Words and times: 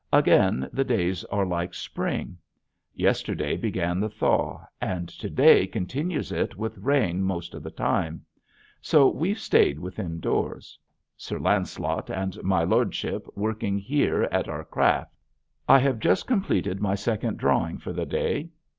Again 0.11 0.67
the 0.73 0.83
days 0.83 1.23
are 1.25 1.45
like 1.45 1.75
spring. 1.75 2.39
Yesterday 2.95 3.55
began 3.55 3.99
the 3.99 4.09
thaw 4.09 4.65
and 4.81 5.07
today 5.07 5.67
continues 5.67 6.31
it 6.31 6.55
with 6.57 6.79
rain 6.79 7.21
most 7.21 7.53
of 7.53 7.61
the 7.61 7.69
time. 7.69 8.25
So 8.81 9.07
we've 9.09 9.37
stayed 9.37 9.77
within 9.77 10.19
doors, 10.19 10.79
Sir 11.15 11.37
Lancelot 11.37 12.09
and 12.09 12.41
my 12.43 12.63
lordship 12.63 13.27
working 13.37 13.77
here 13.77 14.23
at 14.31 14.49
our 14.49 14.63
craft. 14.65 15.13
I 15.69 15.77
have 15.77 15.99
just 15.99 16.25
completed 16.25 16.81
my 16.81 16.95
second 16.95 17.37
drawing 17.37 17.77
for 17.77 17.93
the 17.93 18.07
day. 18.07 18.49